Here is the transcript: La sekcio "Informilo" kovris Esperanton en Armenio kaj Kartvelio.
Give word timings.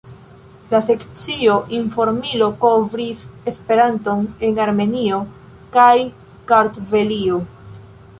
La 0.69 0.77
sekcio 0.85 1.57
"Informilo" 1.79 2.47
kovris 2.63 3.21
Esperanton 3.51 4.23
en 4.49 4.57
Armenio 4.65 5.21
kaj 5.77 5.93
Kartvelio. 6.53 7.39